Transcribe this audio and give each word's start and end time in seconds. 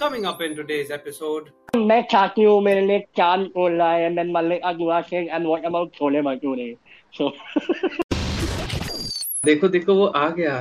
Coming 0.00 0.26
up 0.26 0.40
in 0.42 0.56
today's 0.56 0.90
episode. 0.90 1.50
मैं 1.76 2.02
चाहती 2.10 2.42
हूँ 2.42 2.60
मेरे 2.62 2.80
लिए 2.86 2.98
चांद 3.16 3.46
बोल 3.54 3.72
रहा 3.72 3.90
है 3.92 4.08
and 4.08 4.18
then 4.18 4.30
Mallika 4.36 4.72
Dua 4.78 5.02
saying 5.08 5.30
and 5.30 5.48
what 5.48 5.64
about 5.70 5.92
chole 5.98 6.22
bhature 6.22 6.68
so 7.18 7.30
देखो 9.46 9.68
देखो 9.68 9.94
वो 9.94 10.06
आ 10.06 10.28
गया 10.38 10.54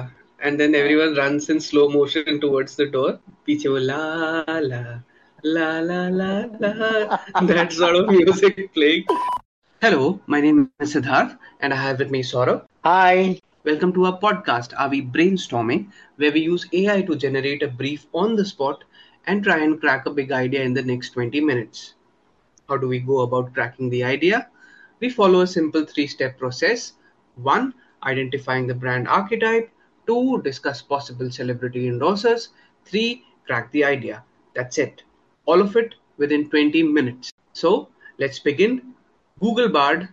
and 0.47 0.59
then 0.59 0.75
everyone 0.75 1.15
runs 1.15 1.49
in 1.49 1.61
slow 1.67 1.87
motion 1.89 2.39
towards 2.41 2.75
the 2.81 2.87
door 2.97 3.11
पीछे 3.45 3.69
वो 3.69 3.77
ला 3.77 4.01
ला 4.49 4.83
la 5.45 5.69
la 5.79 6.01
la 6.09 6.31
la 6.61 7.17
that 7.53 7.71
sort 7.71 7.95
of 7.95 8.09
music 8.09 8.61
playing 8.73 9.03
hello 9.81 10.19
my 10.35 10.41
name 10.41 10.61
is 10.81 10.93
siddharth 10.95 11.35
and 11.61 11.73
i 11.73 11.81
have 11.81 11.99
with 12.03 12.11
me 12.17 12.21
saurabh 12.29 12.61
hi 12.89 13.39
welcome 13.65 13.91
to 13.97 14.05
our 14.09 14.17
podcast 14.25 14.75
are 14.83 14.89
we 14.89 15.01
brainstorming 15.17 15.85
where 16.23 16.31
we 16.37 16.43
use 16.47 16.67
ai 16.81 16.97
to 17.09 17.17
generate 17.25 17.63
a 17.67 17.71
brief 17.83 18.07
on 18.23 18.35
the 18.41 18.45
spot 18.53 18.83
and 19.30 19.44
try 19.44 19.58
and 19.58 19.80
crack 19.80 20.06
a 20.06 20.10
big 20.10 20.32
idea 20.32 20.60
in 20.60 20.74
the 20.74 20.82
next 20.82 21.10
20 21.10 21.40
minutes. 21.40 21.94
How 22.68 22.76
do 22.76 22.88
we 22.88 22.98
go 22.98 23.20
about 23.20 23.54
cracking 23.54 23.88
the 23.88 24.02
idea? 24.02 24.48
We 24.98 25.08
follow 25.08 25.42
a 25.42 25.46
simple 25.46 25.84
three 25.84 26.08
step 26.08 26.36
process. 26.36 26.94
One, 27.36 27.74
identifying 28.02 28.66
the 28.66 28.74
brand 28.74 29.06
archetype. 29.06 29.70
Two, 30.08 30.42
discuss 30.42 30.82
possible 30.82 31.30
celebrity 31.30 31.88
endorsers. 31.88 32.48
Three, 32.84 33.22
crack 33.46 33.70
the 33.70 33.84
idea. 33.84 34.24
That's 34.56 34.78
it. 34.78 35.04
All 35.46 35.60
of 35.60 35.76
it 35.76 35.94
within 36.16 36.50
20 36.50 36.82
minutes. 36.82 37.32
So 37.52 37.88
let's 38.18 38.40
begin. 38.40 38.94
Google 39.38 39.68
Bard, 39.68 40.08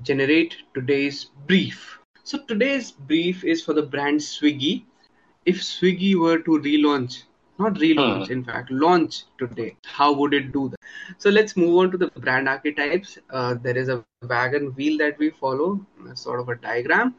generate 0.00 0.56
today's 0.72 1.26
brief. 1.46 1.98
So 2.22 2.38
today's 2.38 2.92
brief 2.92 3.44
is 3.44 3.62
for 3.62 3.74
the 3.74 3.82
brand 3.82 4.20
Swiggy. 4.20 4.84
If 5.44 5.56
Swiggy 5.60 6.14
were 6.14 6.38
to 6.38 6.52
relaunch 6.52 7.24
not 7.58 7.74
relaunch, 7.74 8.30
in 8.30 8.44
fact, 8.44 8.70
launch 8.70 9.24
today. 9.38 9.76
How 9.84 10.12
would 10.12 10.34
it 10.34 10.52
do 10.52 10.68
that? 10.70 10.78
So 11.18 11.30
let's 11.30 11.56
move 11.56 11.76
on 11.76 11.90
to 11.92 11.96
the 11.96 12.08
brand 12.16 12.48
archetypes. 12.48 13.18
Uh, 13.30 13.54
there 13.54 13.76
is 13.76 13.88
a 13.88 14.04
wagon 14.22 14.72
wheel 14.74 14.98
that 14.98 15.18
we 15.18 15.30
follow, 15.30 15.80
sort 16.14 16.40
of 16.40 16.48
a 16.48 16.56
diagram 16.56 17.14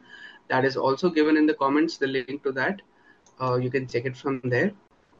that 0.48 0.64
is 0.64 0.76
also 0.76 1.10
given 1.10 1.36
in 1.36 1.46
the 1.46 1.54
comments. 1.54 1.96
The 1.96 2.06
link 2.06 2.42
to 2.42 2.52
that, 2.52 2.82
uh, 3.40 3.56
you 3.56 3.70
can 3.70 3.86
check 3.86 4.04
it 4.04 4.16
from 4.16 4.40
there. 4.44 4.72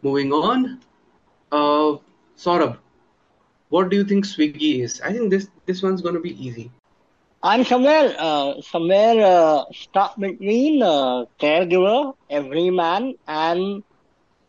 Moving 0.02 0.32
on, 0.32 0.80
uh, 1.50 1.96
Saurabh, 2.36 2.78
what 3.70 3.88
do 3.88 3.96
you 3.96 4.04
think 4.04 4.24
Swiggy 4.24 4.82
is? 4.82 5.00
I 5.00 5.12
think 5.12 5.30
this 5.30 5.48
this 5.64 5.82
one's 5.82 6.02
going 6.02 6.14
to 6.14 6.20
be 6.20 6.34
easy. 6.46 6.70
I'm 7.42 7.64
somewhere 7.64 8.14
uh, 8.18 8.60
somewhere 8.60 9.24
uh, 9.24 9.64
stuck 9.72 10.16
between 10.16 10.82
uh, 10.82 11.24
caregiver, 11.40 12.14
everyman, 12.28 13.14
and 13.26 13.82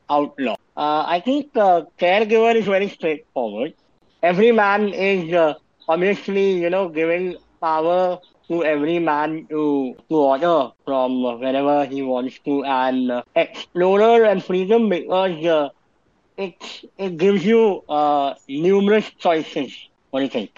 outlaw. 0.09 0.55
Uh, 0.75 1.03
I 1.07 1.21
think 1.23 1.47
uh, 1.55 1.83
caregiver 1.99 2.55
is 2.55 2.65
very 2.65 2.87
straightforward. 2.89 3.73
Every 4.21 4.51
man 4.51 4.93
is 4.93 5.33
uh, 5.33 5.53
obviously, 5.87 6.53
you 6.61 6.69
know, 6.69 6.89
giving 6.89 7.37
power 7.61 8.19
to 8.51 8.63
every 8.63 8.99
man 8.99 9.45
to, 9.49 9.95
to 10.09 10.15
order 10.15 10.69
from 10.85 11.21
wherever 11.39 11.85
he 11.85 12.01
wants 12.01 12.39
to, 12.45 12.63
and 12.63 13.11
uh, 13.11 13.21
explorer 13.35 14.23
and 14.25 14.43
freedom 14.43 14.89
because 14.89 15.45
uh, 15.45 15.69
it 16.37 16.55
it 16.97 17.17
gives 17.17 17.45
you 17.45 17.81
uh, 17.89 18.33
numerous 18.47 19.09
choices. 19.19 19.73
What 20.11 20.19
do 20.19 20.25
you 20.25 20.29
think? 20.31 20.51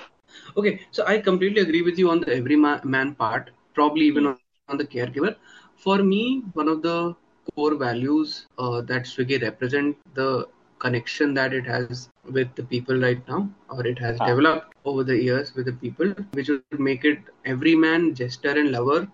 Okay, 0.58 0.80
so 0.92 1.06
I 1.06 1.20
completely 1.20 1.62
agree 1.62 1.82
with 1.82 1.98
you 1.98 2.10
on 2.10 2.22
the 2.22 2.34
every 2.36 2.56
man 2.56 3.16
part, 3.16 3.52
probably 3.74 4.06
even 4.06 4.26
on 4.28 4.42
the 4.44 4.52
caregiver. 4.52 5.36
For 5.78 5.98
me, 6.04 6.44
one 6.54 6.68
of 6.68 6.82
the 6.82 7.16
core 7.56 7.76
values 7.76 8.48
uh, 8.58 8.82
that 8.82 9.04
Swiggy 9.04 9.42
represent 9.42 9.98
the 10.14 10.48
connection 10.80 11.34
that 11.34 11.54
it 11.54 11.66
has 11.66 12.10
with 12.26 12.54
the 12.56 12.64
people 12.64 13.00
right 13.00 13.22
now, 13.28 13.50
or 13.70 13.86
it 13.86 14.00
has 14.00 14.18
ah. 14.20 14.26
developed 14.26 14.74
over 14.86 15.04
the 15.04 15.16
years 15.22 15.54
with 15.56 15.66
the 15.66 15.74
people, 15.74 16.14
which 16.32 16.50
would 16.50 16.80
make 16.80 17.06
it 17.06 17.20
every 17.46 17.76
man, 17.76 18.16
jester, 18.16 18.52
and 18.52 18.72
lover. 18.72 19.08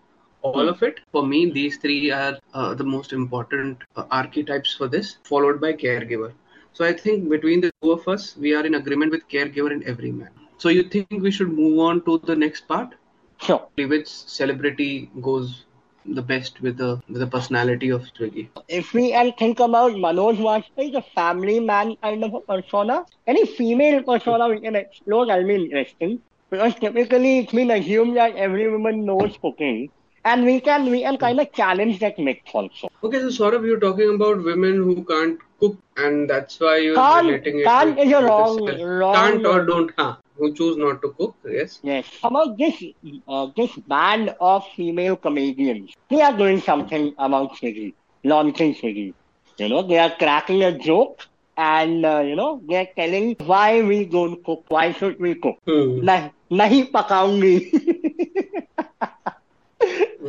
All 0.44 0.69
of 0.69 0.84
it. 0.84 1.00
For 1.12 1.25
me, 1.25 1.50
these 1.50 1.78
three 1.78 2.12
are 2.12 2.38
uh, 2.53 2.75
the 2.75 2.84
most 2.84 3.13
important 3.13 3.79
uh, 3.95 4.03
archetypes 4.12 4.75
for 4.75 4.88
this, 4.88 5.18
followed 5.24 5.59
by 5.59 5.74
caregiver. 5.74 6.34
So 6.72 6.85
I 6.85 6.94
think 6.94 7.29
between 7.29 7.62
the 7.62 7.72
two 7.81 7.91
of 7.94 8.07
us, 8.07 8.38
we 8.38 8.53
are 8.53 8.63
in 8.63 8.75
agreement 8.75 9.12
with 9.12 9.28
caregiver 9.28 9.72
and 9.72 9.84
every 9.85 10.12
man. 10.12 10.29
So 10.57 10.69
you 10.69 10.84
think 10.84 11.07
we 11.09 11.31
should 11.31 11.51
move 11.51 11.79
on 11.79 12.06
to 12.06 12.19
the 12.19 12.35
next 12.35 12.68
part? 12.68 12.94
Sure. 13.41 13.68
Which 13.75 14.07
celebrity 14.07 15.09
goes 15.22 15.65
the 16.08 16.22
best 16.22 16.62
with 16.62 16.78
the 16.78 17.02
with 17.10 17.20
the 17.20 17.28
personality 17.28 17.90
of 17.90 18.04
Swiggy. 18.04 18.48
If 18.68 18.94
we 18.94 19.14
and 19.14 19.34
think 19.38 19.60
about 19.60 19.94
Manoj 19.94 20.38
Vajpayee, 20.38 20.92
the 20.94 21.02
family 21.02 21.60
man 21.60 21.96
kind 22.02 22.24
of 22.24 22.34
a 22.34 22.42
persona, 22.42 23.06
any 23.28 23.46
female 23.46 24.04
persona 24.04 24.48
we 24.50 24.60
can 24.62 24.76
explore, 24.76 25.26
that'll 25.26 25.48
be 25.48 25.56
interesting. 25.56 26.22
Because 26.50 26.76
typically 26.76 27.40
it's 27.40 27.52
been 27.52 27.72
assumed 27.72 28.18
that 28.18 28.36
every 28.36 28.70
woman 28.72 29.06
knows 29.06 29.38
cooking. 29.42 29.90
And 30.25 30.44
we 30.44 30.59
can 30.59 30.90
we 30.90 31.03
can 31.03 31.18
kind 31.18 31.40
of 31.40 31.52
challenge 31.53 32.00
that 32.00 32.19
myth 32.19 32.38
also. 32.52 32.90
Okay, 33.03 33.19
so 33.19 33.30
sort 33.30 33.53
of 33.53 33.66
you're 33.66 33.80
talking 33.80 34.16
about 34.16 34.44
women 34.44 34.78
who 34.78 35.03
can't 35.06 35.40
cook, 35.59 35.78
and 35.96 36.30
that's 36.30 36.59
why 36.59 36.78
you're 36.78 36.96
can't, 36.96 37.28
relating 37.28 37.59
it. 37.59 37.66
Can't 37.66 38.00
is 38.00 38.12
wrong, 38.12 38.81
wrong. 38.81 39.13
Can't 39.13 39.46
or 39.46 39.66
don't. 39.66 39.91
Huh 39.97 40.16
who 40.38 40.53
choose 40.53 40.78
not 40.78 41.02
to 41.02 41.09
cook. 41.18 41.36
Yes. 41.46 41.80
Yes. 41.84 42.06
About 42.24 42.58
this, 42.58 42.84
uh, 43.28 43.47
this 43.56 43.72
band 43.88 44.36
of 44.40 44.66
female 44.75 45.16
comedians, 45.16 45.94
they 46.09 46.22
are 46.22 46.36
doing 46.36 46.62
something 46.62 47.13
about 47.18 47.56
Swiggy, 47.56 47.94
launching 48.24 48.75
Swiggy. 48.75 49.13
You 49.57 49.69
know, 49.69 49.81
they 49.84 49.97
are 49.97 50.13
cracking 50.18 50.63
a 50.63 50.78
joke 50.78 51.25
and 51.57 52.06
uh, 52.06 52.19
you 52.19 52.36
know 52.36 52.62
they 52.68 52.75
are 52.75 52.88
telling 52.97 53.36
why 53.46 53.81
we 53.81 54.06
don't 54.06 54.44
cook, 54.44 54.66
why 54.68 54.92
should 54.92 55.19
we 55.19 55.36
cook? 55.36 55.57
Hmm. 55.66 56.03
Nah, 56.03 56.30
nahi 56.52 56.92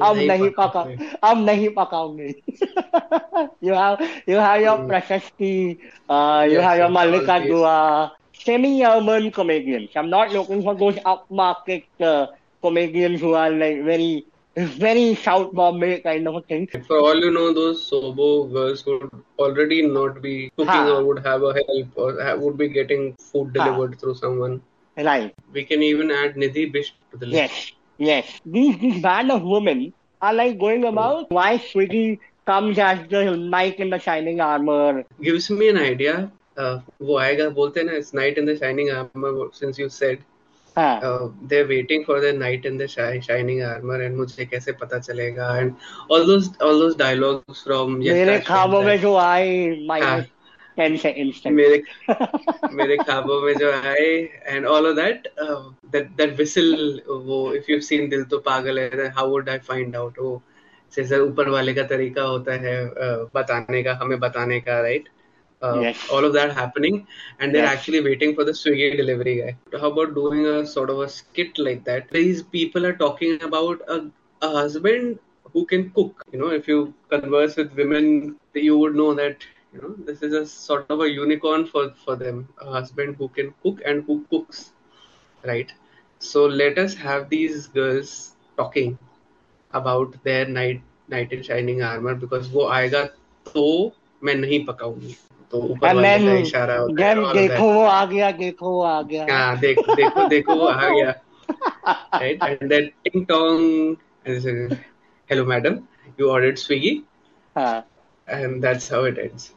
हम 0.02 0.18
नहीं 0.30 0.50
पका 0.58 0.80
हम 1.24 1.42
नहीं 1.44 1.68
पकाओगे 1.78 2.28
you 3.64 3.74
have 3.74 4.04
you 4.28 4.38
have 4.40 4.64
your 4.64 4.86
Prashasti 4.88 5.56
you 6.10 6.60
have 6.60 6.80
your 6.80 6.90
Mallika 7.00 7.38
Dua 7.48 7.76
semi 8.46 8.70
urban 8.86 9.24
comedians 9.36 9.94
i'm 10.00 10.08
not 10.14 10.32
looking 10.32 10.58
for 10.64 10.72
those 10.80 10.98
upmarket 11.12 12.02
uh, 12.08 12.26
comedians 12.66 13.22
who 13.26 13.30
are 13.42 13.50
like 13.62 13.78
very 13.86 14.10
very 14.56 15.14
South 15.14 15.52
Bombay 15.52 16.00
kind 16.00 16.26
of 16.26 16.36
a 16.36 16.40
thing. 16.40 16.66
For 16.86 16.98
all 16.98 17.18
you 17.24 17.30
know, 17.30 17.52
those 17.52 17.90
Sobo 17.90 18.50
girls 18.50 18.84
would 18.86 19.10
already 19.38 19.86
not 19.86 20.22
be 20.22 20.50
cooking 20.56 20.66
ha. 20.66 20.94
or 20.94 21.04
would 21.04 21.24
have 21.26 21.42
a 21.42 21.52
help 21.52 21.88
or 21.96 22.22
have, 22.22 22.40
would 22.40 22.56
be 22.56 22.68
getting 22.68 23.14
food 23.16 23.52
delivered 23.52 23.94
ha. 23.94 24.00
through 24.00 24.14
someone. 24.14 24.62
Right. 24.96 25.34
We 25.52 25.64
can 25.64 25.82
even 25.82 26.10
add 26.10 26.36
Nidhi 26.36 26.72
Bisht 26.72 26.92
to 27.10 27.18
the 27.18 27.26
list. 27.26 27.36
Yes. 27.36 27.72
yes. 27.97 28.25
These, 28.45 28.79
these 28.79 29.01
band 29.01 29.31
of 29.31 29.43
women 29.43 29.93
are 30.21 30.33
like 30.33 30.59
going 30.59 30.85
about 30.85 31.31
why 31.31 31.57
Swiggy 31.57 32.19
comes 32.45 32.77
as 32.77 33.07
the 33.09 33.35
knight 33.37 33.79
in 33.79 33.89
the 33.89 33.99
shining 33.99 34.41
armor. 34.41 35.03
Gives 35.21 35.49
me 35.49 35.69
an 35.69 35.77
idea 35.77 36.31
वो 36.59 37.17
आएगा 37.17 37.47
बोलते 37.49 37.79
हैं 37.79 37.87
ना 37.87 37.93
it's 37.97 38.13
knight 38.15 38.37
in 38.37 38.45
the 38.45 38.55
shining 38.57 38.89
armour 38.91 39.49
since 39.53 39.79
you 39.79 39.87
said 39.89 40.19
they 41.49 41.61
waiting 41.63 42.03
for 42.05 42.19
the 42.21 42.33
knight 42.37 42.65
in 42.65 42.77
the 42.77 42.85
shining 42.87 43.61
armour 43.63 44.01
and 44.01 44.17
मुझे 44.17 44.45
कैसे 44.45 44.71
पता 44.81 44.99
चलेगा 44.99 45.55
and 45.57 45.73
all 46.11 46.25
those 46.25 46.51
all 46.63 46.79
those 46.79 46.97
dialogues 46.97 47.63
from 47.63 47.95
मेरे 47.97 48.39
ख्वाबों 48.47 48.81
में 48.83 48.99
जो 49.01 49.15
आए 49.15 49.49
माइनस 49.87 50.25
टेन 50.76 50.96
सेकंड्स 50.96 51.46
मेरे 51.58 51.82
मेरे 52.80 52.96
ख्वाबों 52.96 53.40
में 53.42 53.52
जो 53.58 53.72
आए 53.72 54.08
and 54.46 54.66
all 54.66 54.86
of 54.86 54.96
that 54.96 55.28
that 55.92 56.10
that 56.16 56.36
whistle 56.38 57.00
वो 57.08 57.40
if 57.54 57.70
you 57.72 57.80
seen 57.90 58.08
Dil 58.08 58.24
To 58.34 58.38
Pagal 58.50 58.78
Hai 58.78 59.08
how 59.18 59.30
would 59.30 59.48
I 59.50 59.58
find 59.70 59.96
out 59.96 60.18
वो 60.18 60.42
जैसे 60.96 61.18
ऊपर 61.18 61.48
वाले 61.48 61.74
का 61.74 61.82
तरीका 61.82 62.22
होता 62.22 62.52
है 62.64 62.76
uh, 62.88 63.34
बताने 63.34 63.82
का 63.82 63.94
हमें 64.02 64.18
बताने 64.20 64.60
का 64.60 64.80
right 64.80 65.08
uh, 65.62 65.94
all 66.10 66.24
of 66.24 66.32
that 66.32 66.52
happening 66.52 67.06
and 67.40 67.54
they're 67.54 67.64
yes. 67.64 67.74
actually 67.74 68.00
waiting 68.00 68.34
for 68.34 68.44
the 68.44 68.52
swiggy 68.52 68.96
delivery 68.96 69.36
guy 69.40 69.78
how 69.80 69.90
about 69.90 70.14
doing 70.14 70.46
a 70.46 70.66
sort 70.66 70.90
of 70.90 71.00
a 71.00 71.08
skit 71.08 71.58
like 71.58 71.84
that 71.84 72.10
these 72.10 72.42
people 72.42 72.86
are 72.86 72.92
talking 72.92 73.42
about 73.42 73.80
a, 73.88 73.98
a 74.42 74.50
husband 74.50 75.18
who 75.52 75.64
can 75.64 75.90
cook 75.90 76.22
you 76.32 76.38
know 76.38 76.48
if 76.48 76.68
you 76.68 76.92
converse 77.08 77.56
with 77.56 77.72
women 77.74 78.36
you 78.54 78.76
would 78.78 78.94
know 78.94 79.14
that 79.14 79.46
you 79.75 79.81
know 79.81 79.93
this 80.09 80.21
is 80.21 80.33
a 80.33 80.45
sort 80.45 80.89
of 80.89 81.01
a 81.01 81.09
unicorn 81.09 81.65
for 81.65 81.91
for 82.05 82.15
them 82.15 82.47
a 82.61 82.71
husband 82.71 83.15
who 83.17 83.29
can 83.29 83.53
cook 83.63 83.81
and 83.85 84.03
who 84.05 84.23
cooks 84.29 84.71
right 85.43 85.73
so 86.19 86.45
let 86.45 86.77
us 86.77 86.93
have 86.93 87.29
these 87.29 87.67
girls 87.67 88.35
talking 88.57 88.97
about 89.73 90.15
their 90.23 90.45
night 90.45 90.81
knight 91.07 91.31
in 91.31 91.43
shining 91.43 91.81
armor 91.81 92.15
because 92.15 92.47
वो 92.49 92.67
आएगा 92.77 93.03
तो 93.53 93.65
मैं 94.23 94.35
नहीं 94.35 94.65
पकाऊंगी 94.65 95.15
तो 95.51 95.61
ऊपर 95.71 95.95
वाले 95.95 96.17
का 96.25 96.33
इशारा 96.39 96.77
होता 96.77 97.05
है 97.05 97.33
देखो 97.33 97.73
वो 97.73 97.83
आ 97.83 98.05
गया 98.05 98.31
देखो 98.43 98.69
वो 98.71 98.81
आ 98.81 99.01
गया 99.11 99.25
हाँ 99.31 99.59
देख 99.59 99.79
देखो 99.95 100.27
देखो 100.29 100.55
वो 100.55 100.67
आ 100.67 100.89
गया 100.89 101.13
right 102.21 102.43
and 102.47 102.71
then 102.71 102.91
ting 103.05 103.25
tong 103.31 103.97
hello 104.25 105.45
madam 105.45 105.87
you 106.17 106.29
ordered 106.29 106.61
swiggy 106.63 106.93
हाँ. 107.57 107.83
and 108.27 108.63
that's 108.63 108.87
how 108.87 109.03
it 109.03 109.17
ends 109.17 109.53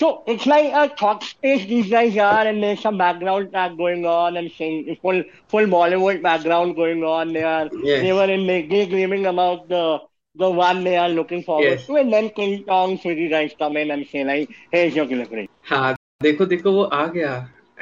So 0.00 0.22
it's 0.26 0.46
like 0.46 0.72
a 0.72 0.88
thought 0.96 1.22
space 1.22 1.66
these 1.66 1.90
guys 1.90 2.16
are, 2.16 2.46
and 2.46 2.62
there's 2.62 2.80
some 2.80 2.96
background 2.98 3.50
track 3.52 3.76
going 3.76 4.04
on, 4.06 4.36
and 4.36 4.50
sing, 4.50 4.96
full 5.02 5.22
full 5.48 5.66
Bollywood 5.66 6.22
background 6.22 6.76
going 6.76 7.02
on. 7.04 7.32
They 7.32 7.42
are 7.42 7.70
Yes. 7.84 8.00
they 8.02 8.12
were 8.12 8.30
in 8.36 8.46
daydreaming 8.46 9.26
about 9.26 9.68
the 9.68 9.98
the 10.34 10.50
one 10.50 10.84
they 10.84 10.96
are 10.96 11.08
looking 11.08 11.42
forward 11.42 11.80
Yes. 11.80 11.86
to, 11.86 11.96
and 11.96 12.12
then 12.12 12.30
King 12.30 12.64
Kong 12.64 12.98
Swiggy 12.98 13.28
guys 13.30 13.54
come 13.58 13.76
in 13.76 13.90
and 13.90 14.06
say 14.06 14.24
like, 14.24 14.50
"Here's 14.70 14.94
your 14.94 15.06
delivery." 15.06 15.48
हाँ 15.70 15.94
देखो 16.22 16.46
देखो 16.46 16.72
वो 16.72 16.82
आ 17.02 17.06
गया 17.16 17.32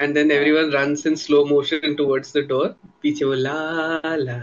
and 0.04 0.16
then 0.16 0.30
everyone 0.34 0.70
runs 0.72 1.04
in 1.10 1.16
slow 1.20 1.44
motion 1.52 1.94
towards 2.00 2.32
the 2.32 2.42
door 2.52 2.66
पीछे 3.02 3.24
वो 3.24 3.34
ला 3.46 4.16
ला 4.16 4.38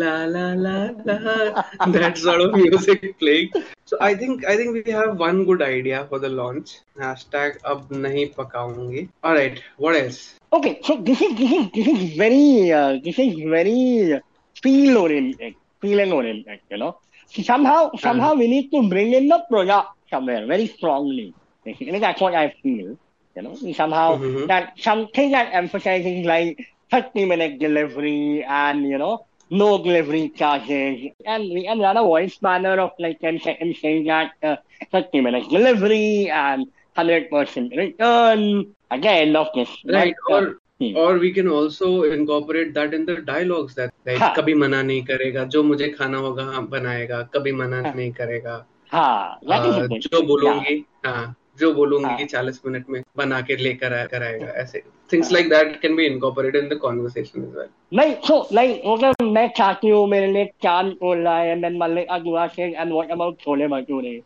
la 0.00 0.24
la 0.24 0.52
la 0.54 0.76
la, 1.04 1.62
that 1.86 2.18
sort 2.18 2.40
of 2.40 2.54
music 2.54 3.18
playing. 3.18 3.50
So 3.84 3.96
I 4.00 4.14
think 4.14 4.44
I 4.46 4.56
think 4.56 4.72
we 4.72 4.92
have 4.92 5.18
one 5.18 5.44
good 5.44 5.62
idea 5.62 6.06
for 6.08 6.18
the 6.18 6.28
launch. 6.28 6.78
Hashtag 6.98 7.58
ab 7.72 7.88
nahi 7.90 8.34
pakaungi. 8.34 9.08
All 9.22 9.34
right, 9.34 9.60
what 9.76 9.96
else? 9.96 10.34
Okay, 10.52 10.80
so 10.82 10.96
this 10.96 11.20
is 11.20 11.36
this 11.36 11.52
is 11.58 11.70
this 11.74 11.88
is 11.94 12.16
very 12.16 12.72
uh, 12.72 12.98
this 13.04 13.18
is 13.18 13.34
very 13.56 14.20
feel 14.62 14.98
oriented, 14.98 15.54
feeling 15.80 16.12
oriented. 16.12 16.60
You 16.70 16.78
know, 16.78 16.98
so 17.26 17.42
somehow 17.42 17.90
somehow 17.98 18.34
we 18.34 18.48
need 18.48 18.70
to 18.70 18.88
bring 18.88 19.12
in 19.12 19.28
the 19.28 19.44
project 19.50 19.88
somewhere 20.10 20.46
very 20.46 20.68
strongly. 20.68 21.34
Basically, 21.64 21.98
that's 21.98 22.20
what 22.20 22.34
I 22.34 22.54
feel. 22.62 22.96
You 23.36 23.42
know, 23.42 23.54
somehow 23.72 24.18
mm-hmm. 24.18 24.46
that 24.46 24.78
something 24.78 25.32
that 25.32 25.52
emphasizing 25.52 26.24
like 26.24 26.66
30 26.92 27.24
minute 27.24 27.58
delivery 27.58 28.44
and 28.44 28.84
you 28.84 28.98
know 28.98 29.24
no 29.49 29.77
delivery 29.77 30.29
charges 30.29 31.11
and 31.25 31.43
we 31.43 31.63
can 31.63 31.79
run 31.79 31.97
a 31.97 32.03
voice 32.03 32.37
banner 32.37 32.79
of 32.79 32.91
like 32.99 33.19
10 33.19 33.39
seconds 33.39 33.79
saying 33.81 34.05
that 34.05 34.31
uh, 34.43 34.55
30 34.91 35.21
minutes 35.21 35.47
delivery 35.47 36.29
and 36.29 36.67
100% 36.97 37.77
return 37.77 38.73
again 38.91 39.35
of 39.35 39.47
this 39.55 39.69
right 39.85 40.15
but, 40.27 40.33
uh, 40.33 40.37
or 40.37 40.59
hmm. 40.79 40.95
or 40.97 41.17
we 41.19 41.31
can 41.31 41.47
also 41.47 42.03
incorporate 42.03 42.73
that 42.73 42.93
in 42.93 43.05
the 43.05 43.21
dialogues 43.21 43.75
that 43.75 43.93
like 44.05 44.19
हाँ. 44.19 44.33
कभी 44.35 44.53
मना 44.53 44.81
नहीं 44.83 45.03
करेगा 45.05 45.43
जो 45.55 45.63
मुझे 45.63 45.89
खाना 45.89 46.17
होगा 46.17 46.43
हाँ 46.43 46.67
बनाएगा 46.67 47.21
कभी 47.35 47.51
मना 47.51 47.81
हाँ. 47.81 47.93
नहीं 47.93 48.11
करेगा 48.11 48.65
हाँ 48.91 49.39
that 49.47 49.65
is 49.65 49.75
uh, 49.75 49.83
a 49.83 49.87
good 49.87 50.01
जो 50.01 50.17
thing. 50.17 50.27
बोलूंगी 50.27 50.85
हाँ 51.05 51.35
जो 51.62 51.72
बोलूँगी 51.74 52.04
हाँ. 52.04 52.16
कि 52.16 52.26
40 52.26 52.58
मिनट 52.66 52.88
में 52.90 53.02
बना 53.16 53.40
के 53.48 53.56
लेकर 53.56 53.92
आ- 53.92 54.04
कर 54.14 54.22
आएगा 54.22 54.52
ऐसे 54.62 54.82
things 55.12 55.30
like 55.36 55.48
that 55.52 55.72
can 55.82 55.96
be 55.96 56.04
incorporated 56.10 56.58
in 56.62 56.68
the 56.72 56.78
conversation 56.84 57.46
as 57.46 57.56
well 57.58 57.70
नहीं 57.92 58.14
so 58.28 58.36
like 58.58 58.84
मतलब 58.86 59.32
मैं 59.32 59.48
चाहती 59.56 59.88
हूँ 59.88 60.06
मेरे 60.08 60.32
लिए 60.32 60.50
चाँद 60.62 60.96
बोल 61.00 61.18
रहा 61.18 61.38
है 61.38 61.60
then 61.62 61.78
Mallika 61.82 62.20
Dua 62.26 62.48
saying 62.56 62.76
and 62.84 62.98
what 62.98 63.16
about 63.16 63.38
chole 63.44 63.68
bhature 63.68 64.20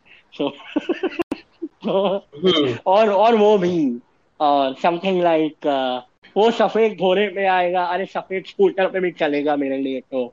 hmm. 1.84 2.76
और 2.86 3.10
और 3.12 3.34
वो 3.36 3.56
भी 3.58 3.76
समथिंग 4.82 5.22
लाइक 5.22 5.66
वो 6.36 6.50
सफ़ेद 6.50 6.96
घोड़े 7.00 7.26
पे 7.34 7.46
आएगा 7.46 7.84
अरे 7.94 8.06
सफ़ेद 8.14 8.44
स्कूटर 8.46 8.88
पे 8.94 9.00
भी 9.00 9.10
चलेगा 9.20 9.56
मेरे 9.56 9.78
लिए 9.78 10.00
तो 10.12 10.32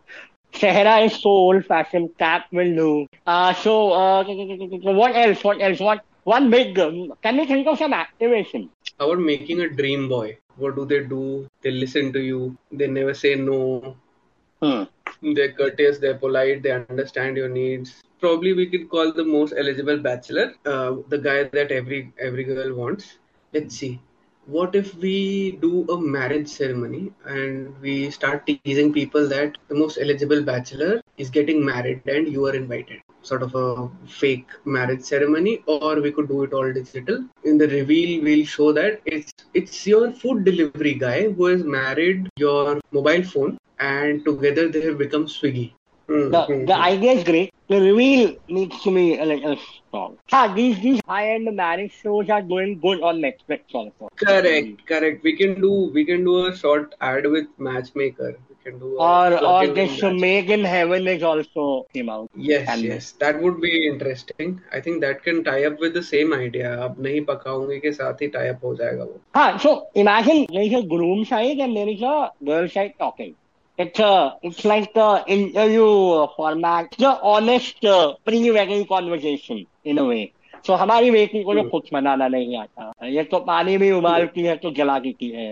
Sahara 0.54 0.98
is 1.04 1.16
so 1.16 1.30
old 1.30 1.66
fashioned. 1.66 2.10
Cap 2.18 2.46
will 2.52 2.76
do. 2.76 3.08
Uh, 3.26 3.54
so, 3.54 3.92
uh, 3.92 4.24
what 4.24 5.16
else? 5.16 5.44
What 5.44 5.62
else? 5.62 5.80
What 5.80 6.04
one 6.24 6.50
big? 6.50 6.78
Um, 6.80 7.14
can 7.22 7.38
we 7.38 7.46
think 7.46 7.68
of 7.68 7.78
some 7.78 7.94
activation? 7.94 8.70
How 9.00 9.12
about 9.12 9.24
making 9.24 9.62
a 9.62 9.70
dream 9.70 10.08
boy. 10.10 10.38
What 10.56 10.76
do 10.76 10.86
they 10.86 11.04
do? 11.04 11.48
They 11.62 11.72
listen 11.72 12.12
to 12.14 12.20
you. 12.22 12.58
They 12.72 12.88
never 12.88 13.14
say 13.14 13.36
no. 13.36 13.96
Hmm. 14.62 14.84
they're 15.36 15.52
courteous 15.54 15.98
they're 16.00 16.18
polite 16.18 16.64
they 16.64 16.72
understand 16.72 17.38
your 17.38 17.50
needs. 17.50 18.02
Probably 18.20 18.54
we 18.54 18.68
could 18.68 18.90
call 18.90 19.12
the 19.14 19.24
most 19.26 19.54
eligible 19.58 19.98
bachelor 19.98 20.54
uh, 20.66 20.96
the 21.10 21.18
guy 21.18 21.44
that 21.46 21.72
every 21.72 22.12
every 22.20 22.44
girl 22.44 22.74
wants. 22.74 23.18
Let's 23.54 23.76
see. 23.76 24.00
What 24.46 24.76
if 24.76 24.96
we 24.96 25.52
do 25.62 25.86
a 25.90 26.00
marriage 26.00 26.48
ceremony 26.48 27.12
and 27.26 27.80
we 27.82 28.12
start 28.12 28.46
teasing 28.48 28.84
people 28.94 29.28
that 29.30 29.58
the 29.70 29.76
most 29.76 29.98
eligible 30.00 30.44
bachelor 30.44 31.02
is 31.18 31.30
getting 31.30 31.66
married 31.66 32.02
and 32.08 32.28
you 32.28 32.46
are 32.48 32.56
invited 32.56 33.02
sort 33.24 33.44
of 33.44 33.54
a 33.56 33.90
fake 34.08 34.50
marriage 34.66 35.02
ceremony 35.02 35.64
or 35.68 36.02
we 36.02 36.12
could 36.12 36.28
do 36.28 36.44
it 36.44 36.54
all 36.54 36.72
digital 36.74 37.20
in 37.44 37.58
the 37.58 37.68
reveal 37.68 38.24
we'll 38.24 38.46
show 38.46 38.72
that 38.80 39.02
it's 39.06 39.32
it's 39.54 39.86
your 39.88 40.12
food 40.22 40.44
delivery 40.50 40.94
guy 41.06 41.20
who 41.30 41.46
has 41.46 41.64
married 41.64 42.28
your 42.38 42.80
mobile 42.92 43.24
phone 43.34 43.58
and 43.80 44.26
together 44.26 44.68
they 44.70 44.82
have 44.90 44.98
become 44.98 45.26
swiggy 45.38 45.68
Hmm, 46.10 46.32
The, 46.32 46.42
hmm, 46.48 46.66
the 46.66 46.76
idea 46.76 47.12
is 47.14 47.24
great. 47.24 47.50
The 47.70 47.80
reveal 47.82 48.36
needs 48.50 48.82
to 48.84 48.94
be 48.94 49.18
a 49.18 49.26
little 49.26 49.56
strong. 49.58 50.18
Ah, 50.32 50.54
these 50.54 50.80
these 50.82 51.00
high-end 51.08 51.48
marriage 51.56 51.94
shows 51.94 52.30
are 52.30 52.42
doing 52.42 52.80
good 52.82 53.02
on 53.02 53.22
Netflix 53.22 53.62
also. 53.74 54.10
correct 54.22 54.86
correct 54.90 55.24
we 55.28 55.32
can 55.40 55.52
do 55.64 55.72
we 55.96 56.04
can 56.10 56.24
do 56.28 56.34
a 56.48 56.56
short 56.62 56.94
ad 57.10 57.26
with 57.36 57.48
matchmaker 57.68 58.32
can 58.64 58.80
do 58.80 58.90
Or 58.98 59.34
or 59.52 59.68
this 59.68 60.02
match. 60.02 60.50
In 60.58 60.64
Heaven 60.66 61.08
is 61.08 61.24
also 61.24 61.66
came 61.94 62.10
out. 62.10 62.30
Yes, 62.36 62.68
And- 62.74 62.84
yes, 62.84 63.12
that 63.24 63.42
would 63.42 63.60
be 63.62 63.72
interesting. 63.88 64.60
I 64.72 64.82
think 64.88 65.02
that 65.02 65.24
can 65.24 65.44
tie 65.44 65.64
up 65.66 65.80
with 65.86 65.94
the 65.94 66.04
same 66.10 66.34
idea. 66.40 66.74
अब 66.88 67.02
नहीं 67.08 67.22
पकाऊँगी 67.32 67.80
के 67.86 67.92
साथ 68.02 68.22
ही 68.22 68.32
tie 68.36 68.50
up 68.54 68.64
हो 68.64 68.76
जाएगा 68.76 69.04
वो. 69.04 69.20
Ah, 69.36 69.58
so 69.58 69.74
imagine 70.06 70.46
there 70.58 70.68
is 70.72 70.74
a 70.74 70.84
groom 70.96 71.26
side 71.26 71.64
and 71.68 71.76
there 71.82 71.90
is 71.96 72.02
a 72.02 72.30
girl 72.52 72.70
side 72.78 72.94
talking. 73.00 73.34
It's 73.80 74.00
a, 74.00 74.34
it's 74.44 74.64
like 74.66 74.94
the 74.94 75.24
interview 75.28 75.86
format, 76.38 76.92
the 77.00 77.18
honest 77.24 77.84
uh, 77.86 78.14
pre-wedding 78.26 78.86
conversation 78.86 79.66
in 79.84 79.98
a 79.98 80.06
way. 80.06 80.32
So 80.66 80.76
हमारी 80.78 81.10
बेटी 81.12 81.44
को 81.44 81.54
तो 81.54 81.62
Hmm. 81.62 81.70
कुछ 81.72 81.90
बनाना 81.94 82.28
नहीं 82.34 82.58
आता 82.58 83.08
ये 83.16 83.24
तो 83.32 83.40
पानी 83.48 83.78
भी 83.78 83.92
उबालती 83.92 84.44
है 84.44 84.56
तो 84.58 84.72
जला 84.78 84.98
देती 85.06 85.30
है 85.30 85.48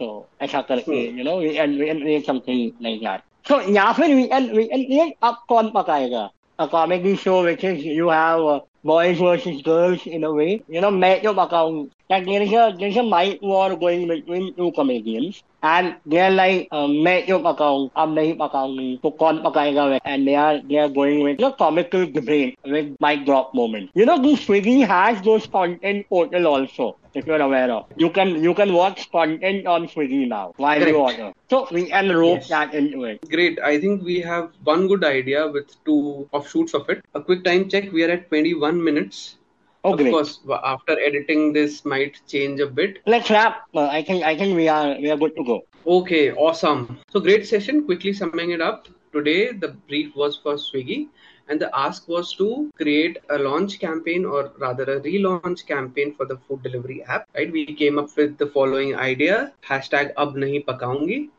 तो 0.00 0.28
ऐसा 0.42 0.60
करके 0.70 1.00
Hmm. 1.08 1.18
you 1.18 1.24
know 1.24 1.36
we 1.38 1.54
can 1.56 1.78
we 1.78 1.86
can 1.86 2.00
create 2.00 2.26
something 2.26 2.72
like 2.80 3.00
that. 3.02 3.22
So 3.48 3.60
या 3.76 3.92
फिर 3.92 4.14
we 4.14 4.28
can 4.28 4.48
we 4.56 4.66
can 4.68 4.84
create 4.90 5.12
अब 5.22 5.42
कौन 5.48 5.70
पकाएगा 5.74 6.28
a 6.58 6.68
comedy 6.68 7.16
show 7.16 7.42
which 7.44 7.64
is 7.64 7.84
you 7.84 8.08
have 8.08 8.40
uh, 8.40 8.60
boys 8.84 9.18
versus 9.18 9.60
girls 9.62 10.06
in 10.06 10.24
a 10.24 10.32
way. 10.32 10.50
You 10.70 10.80
know, 10.80 10.90
मैं 10.90 11.22
जो 11.22 11.32
पकाऊं 11.34 11.86
that 12.10 12.26
there 12.26 12.42
is 12.42 12.52
a 12.52 12.66
there 12.78 12.88
is 12.88 12.96
a 12.96 13.02
mic 13.02 13.42
war 13.42 13.74
going 13.76 14.06
between 14.08 14.52
two 14.54 14.70
comedians 14.78 15.42
and 15.61 15.95
they're 16.05 16.31
like 16.31 16.67
uh, 16.71 16.87
medium 16.87 17.45
account, 17.45 17.93
upline 17.93 18.43
account, 18.45 19.01
to 19.01 19.11
con 19.19 19.41
pakaigawe, 19.43 19.99
and 20.05 20.27
they 20.27 20.35
are 20.35 20.61
they 20.61 20.77
are 20.77 20.89
going 20.89 21.23
with 21.23 21.37
the 21.37 21.51
comical 21.51 22.05
brain 22.07 22.55
with 22.65 22.95
mic 22.99 23.25
drop 23.25 23.53
moment. 23.53 23.89
You 23.93 24.05
know, 24.05 24.21
this 24.21 24.45
Swiggy 24.45 24.85
has 24.87 25.21
those 25.21 25.47
content 25.47 26.07
portal 26.09 26.47
also. 26.47 26.97
If 27.13 27.25
you're 27.25 27.41
aware 27.41 27.71
of, 27.71 27.87
you 27.97 28.09
can 28.11 28.43
you 28.43 28.53
can 28.53 28.73
watch 28.73 29.11
content 29.11 29.65
on 29.65 29.87
Swiggy 29.87 30.27
now 30.27 30.53
while 30.57 30.77
Correct. 30.77 30.91
you 30.91 30.97
order. 30.97 31.33
So 31.49 31.67
we 31.71 31.87
can 31.87 32.15
rope 32.15 32.39
yes. 32.41 32.49
that 32.49 32.73
into 32.73 33.03
it. 33.05 33.27
Great. 33.29 33.59
I 33.59 33.79
think 33.79 34.03
we 34.03 34.19
have 34.21 34.51
one 34.63 34.87
good 34.87 35.03
idea 35.03 35.47
with 35.47 35.83
two 35.85 36.29
offshoots 36.31 36.73
of 36.75 36.87
it. 36.89 37.03
A 37.15 37.21
quick 37.21 37.43
time 37.43 37.67
check. 37.67 37.91
We 37.91 38.03
are 38.03 38.11
at 38.11 38.29
21 38.29 38.83
minutes. 38.83 39.38
Oh, 39.83 39.93
of 39.93 39.99
great. 39.99 40.11
course, 40.11 40.39
after 40.63 40.99
editing, 40.99 41.53
this 41.53 41.85
might 41.85 42.19
change 42.27 42.59
a 42.59 42.67
bit. 42.67 42.99
Let's 43.05 43.29
wrap. 43.29 43.61
Uh, 43.73 43.87
I 43.87 44.03
think 44.03 44.23
I 44.23 44.37
think 44.37 44.55
we 44.55 44.67
are 44.67 44.97
we 44.99 45.09
are 45.09 45.17
good 45.17 45.35
to 45.37 45.43
go. 45.43 45.61
Okay, 45.87 46.33
awesome. 46.33 46.99
So 47.11 47.19
great 47.19 47.47
session. 47.47 47.85
Quickly 47.85 48.11
summing 48.13 48.51
it 48.51 48.61
up. 48.61 48.87
Today 49.13 49.53
the 49.53 49.69
brief 49.87 50.15
was 50.15 50.37
for 50.43 50.55
Swiggy 50.55 51.07
and 51.47 51.59
the 51.59 51.69
ask 51.75 52.07
was 52.07 52.33
to 52.35 52.69
create 52.75 53.17
a 53.29 53.39
launch 53.39 53.79
campaign 53.79 54.25
or 54.25 54.51
rather 54.59 54.83
a 54.83 54.99
relaunch 54.99 55.65
campaign 55.65 56.13
for 56.13 56.25
the 56.25 56.37
food 56.47 56.61
delivery 56.61 57.03
app. 57.03 57.27
Right? 57.33 57.51
We 57.51 57.65
came 57.65 57.97
up 57.97 58.15
with 58.15 58.37
the 58.37 58.47
following 58.47 58.95
idea. 58.95 59.53
Hashtag 59.63 60.11
ab 60.17 60.35
nahi 60.35 60.63
pakaungi. 60.65 61.29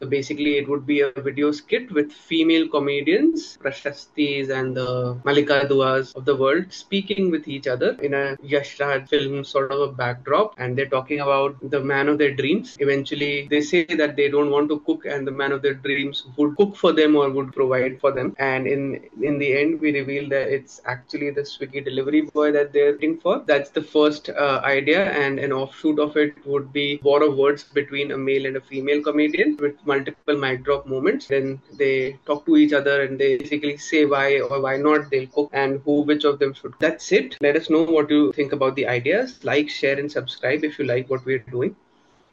So 0.00 0.06
basically, 0.06 0.58
it 0.58 0.68
would 0.68 0.86
be 0.86 1.00
a 1.00 1.10
video 1.16 1.52
skit 1.52 1.90
with 1.90 2.12
female 2.12 2.68
comedians, 2.68 3.56
Prashastis 3.62 4.50
and 4.50 4.76
the 4.76 5.14
Mallika 5.24 5.66
Duas 5.66 6.12
of 6.12 6.26
the 6.26 6.36
world 6.36 6.66
speaking 6.70 7.30
with 7.30 7.48
each 7.48 7.66
other 7.66 7.96
in 8.02 8.12
a 8.12 8.36
Yashraj 8.44 9.08
film 9.08 9.42
sort 9.42 9.72
of 9.72 9.80
a 9.80 9.92
backdrop. 9.92 10.54
And 10.58 10.76
they're 10.76 10.92
talking 10.96 11.20
about 11.20 11.56
the 11.70 11.80
man 11.80 12.08
of 12.08 12.18
their 12.18 12.34
dreams. 12.34 12.76
Eventually, 12.78 13.48
they 13.48 13.62
say 13.62 13.84
that 13.84 14.16
they 14.16 14.28
don't 14.28 14.50
want 14.50 14.68
to 14.68 14.80
cook, 14.80 15.06
and 15.06 15.26
the 15.26 15.30
man 15.30 15.52
of 15.52 15.62
their 15.62 15.74
dreams 15.74 16.26
would 16.36 16.56
cook 16.56 16.76
for 16.76 16.92
them 16.92 17.16
or 17.16 17.30
would 17.30 17.54
provide 17.54 17.98
for 17.98 18.12
them. 18.12 18.34
And 18.38 18.66
in 18.66 19.00
in 19.22 19.38
the 19.38 19.56
end, 19.56 19.80
we 19.80 19.92
reveal 19.92 20.28
that 20.28 20.48
it's 20.48 20.82
actually 20.84 21.30
the 21.30 21.42
Swiggy 21.42 21.82
delivery 21.82 22.20
boy 22.20 22.52
that 22.52 22.72
they're 22.74 22.92
looking 22.92 23.18
for. 23.18 23.42
That's 23.46 23.70
the 23.70 23.82
first 23.82 24.28
uh, 24.28 24.60
idea, 24.62 25.10
and 25.24 25.38
an 25.38 25.52
offshoot 25.52 25.98
of 25.98 26.18
it 26.18 26.34
would 26.44 26.70
be 26.72 27.00
war 27.02 27.22
of 27.22 27.36
words 27.36 27.64
between 27.64 28.12
a 28.12 28.18
male 28.18 28.44
and 28.44 28.56
a 28.56 28.60
female 28.60 29.02
comedian 29.02 29.56
with 29.56 29.74
multiple 29.86 30.36
mic 30.36 30.64
drop 30.64 30.86
moments. 30.86 31.26
Then 31.28 31.60
they 31.72 32.18
talk 32.26 32.44
to 32.46 32.56
each 32.56 32.72
other 32.72 33.02
and 33.02 33.18
they 33.18 33.36
basically 33.36 33.76
say 33.76 34.04
why 34.04 34.40
or 34.40 34.60
why 34.60 34.76
not 34.76 35.10
they'll 35.10 35.26
cook 35.28 35.50
and 35.52 35.80
who 35.84 36.02
which 36.02 36.24
of 36.24 36.38
them 36.38 36.52
should. 36.54 36.74
That's 36.78 37.12
it. 37.12 37.36
Let 37.40 37.56
us 37.56 37.70
know 37.70 37.82
what 37.82 38.10
you 38.10 38.32
think 38.32 38.52
about 38.52 38.76
the 38.76 38.86
ideas. 38.86 39.42
Like, 39.44 39.68
share, 39.68 39.98
and 39.98 40.10
subscribe 40.10 40.64
if 40.64 40.78
you 40.78 40.84
like 40.84 41.08
what 41.10 41.24
we're 41.24 41.44
doing. 41.50 41.74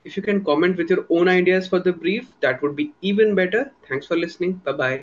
If 0.04 0.16
you 0.16 0.22
can 0.24 0.44
comment 0.44 0.78
with 0.78 0.90
your 0.90 1.06
own 1.10 1.28
ideas 1.28 1.68
for 1.68 1.80
the 1.80 1.92
brief, 1.92 2.32
that 2.42 2.62
would 2.62 2.76
be 2.76 2.92
even 3.02 3.34
better. 3.36 3.72
Thanks 3.88 4.06
for 4.06 4.16
listening. 4.16 4.54
Bye 4.66 4.72
bye. 4.74 5.02